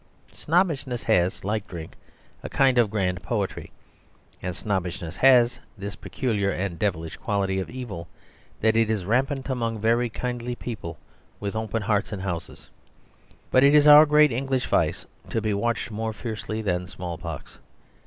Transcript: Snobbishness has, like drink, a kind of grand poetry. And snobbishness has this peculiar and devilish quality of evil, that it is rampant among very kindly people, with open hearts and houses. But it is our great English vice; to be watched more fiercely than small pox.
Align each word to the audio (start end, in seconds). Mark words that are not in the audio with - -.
Snobbishness 0.33 1.03
has, 1.03 1.43
like 1.45 1.67
drink, 1.67 1.93
a 2.41 2.49
kind 2.49 2.79
of 2.79 2.89
grand 2.89 3.21
poetry. 3.21 3.71
And 4.41 4.55
snobbishness 4.55 5.17
has 5.17 5.59
this 5.77 5.95
peculiar 5.95 6.49
and 6.49 6.79
devilish 6.79 7.17
quality 7.17 7.59
of 7.59 7.69
evil, 7.69 8.07
that 8.61 8.75
it 8.75 8.89
is 8.89 9.05
rampant 9.05 9.47
among 9.47 9.79
very 9.79 10.09
kindly 10.09 10.55
people, 10.55 10.97
with 11.39 11.55
open 11.55 11.83
hearts 11.83 12.11
and 12.11 12.23
houses. 12.23 12.67
But 13.51 13.63
it 13.63 13.75
is 13.75 13.85
our 13.85 14.07
great 14.07 14.31
English 14.31 14.65
vice; 14.65 15.05
to 15.29 15.39
be 15.39 15.53
watched 15.53 15.91
more 15.91 16.13
fiercely 16.13 16.63
than 16.63 16.87
small 16.87 17.19
pox. 17.19 17.59